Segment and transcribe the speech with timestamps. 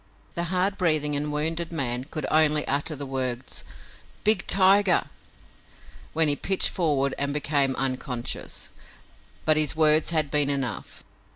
[0.33, 3.63] The hard breathing and wounded man could only utter the words
[4.23, 5.09] "Big tiger,"
[6.13, 8.71] when he pitched forward and became unconscious.
[9.45, 11.03] But his words had been enough.